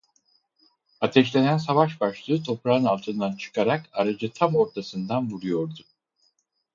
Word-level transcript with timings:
Ateşlenen 1.01 1.57
savaş 1.57 2.01
başlığı 2.01 2.43
toprağın 2.43 2.85
altından 2.85 3.35
çıkarak 3.37 3.89
aracı 3.93 4.31
tam 4.33 4.55
ortasından 4.55 5.31
vuruyordu. 5.31 5.83